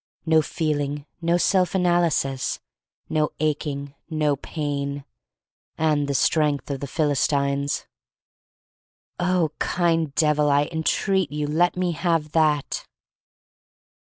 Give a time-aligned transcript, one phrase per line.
[0.25, 2.59] No feeling, no self analysis,
[3.07, 5.05] no aching, no pain—
[5.77, 7.85] and the strength of the Philistines.
[9.19, 12.87] Oh, kind Devil, I en treat you, let me have that!